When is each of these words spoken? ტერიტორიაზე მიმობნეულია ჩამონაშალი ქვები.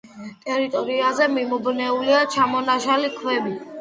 ტერიტორიაზე 0.45 1.27
მიმობნეულია 1.35 2.25
ჩამონაშალი 2.37 3.13
ქვები. 3.21 3.55